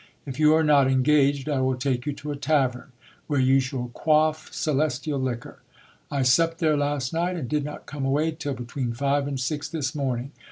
If 0.25 0.39
you 0.39 0.55
are 0.55 0.63
not 0.63 0.89
engaged, 0.89 1.47
I 1.47 1.61
will 1.61 1.75
take 1.75 2.07
you 2.07 2.13
to 2.13 2.31
a 2.31 2.35
tavern, 2.35 2.91
where 3.27 3.39
you 3.39 3.59
shall 3.59 3.91
quaff 3.93 4.51
celestial 4.51 5.19
liquor. 5.19 5.59
I 6.09 6.23
supped 6.23 6.57
there 6.57 6.75
last 6.75 7.13
night, 7.13 7.35
and 7.35 7.47
did 7.47 7.63
not 7.63 7.85
come 7.85 8.03
away 8.05 8.31
till 8.31 8.55
between 8.55 8.93
five 8.93 9.27
and 9.27 9.39
six 9.39 9.69
this 9.69 9.93
morning. 9.93 10.31